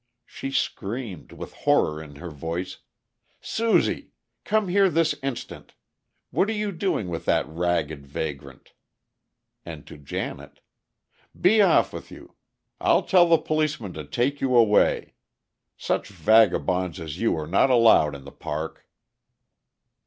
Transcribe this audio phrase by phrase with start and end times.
[0.25, 2.79] She screamed, with horror in her voice,
[3.39, 4.13] "Susie!
[4.45, 5.75] Come here this instant!
[6.31, 8.73] What are you doing with that ragged vagrant?"
[9.63, 10.61] And to Janet:
[11.39, 12.33] "Be off with you!
[12.79, 15.13] I'll tell the policeman to take you away.
[15.77, 18.87] Such vagabonds as you are not allowed in the park!"